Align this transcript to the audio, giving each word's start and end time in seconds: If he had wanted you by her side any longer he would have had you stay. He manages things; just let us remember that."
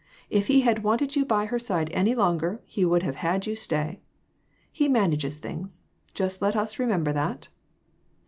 If 0.31 0.47
he 0.47 0.61
had 0.61 0.81
wanted 0.83 1.15
you 1.15 1.25
by 1.25 1.45
her 1.45 1.59
side 1.59 1.91
any 1.93 2.15
longer 2.15 2.57
he 2.65 2.83
would 2.83 3.03
have 3.03 3.17
had 3.17 3.45
you 3.45 3.55
stay. 3.55 4.01
He 4.71 4.89
manages 4.89 5.37
things; 5.37 5.85
just 6.15 6.41
let 6.41 6.55
us 6.55 6.79
remember 6.79 7.13
that." 7.13 7.49